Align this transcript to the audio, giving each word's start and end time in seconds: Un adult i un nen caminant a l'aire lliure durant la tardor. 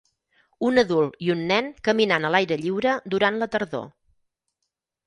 Un 0.69 0.81
adult 0.81 1.19
i 1.27 1.29
un 1.33 1.43
nen 1.53 1.69
caminant 1.89 2.27
a 2.27 2.33
l'aire 2.37 2.59
lliure 2.65 2.99
durant 3.17 3.41
la 3.45 3.51
tardor. 3.59 3.87